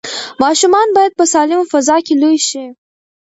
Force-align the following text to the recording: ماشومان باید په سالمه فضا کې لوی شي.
ماشومان 0.43 0.87
باید 0.97 1.13
په 1.19 1.25
سالمه 1.33 1.65
فضا 1.71 1.97
کې 2.05 2.13
لوی 2.21 2.37
شي. 2.47 2.63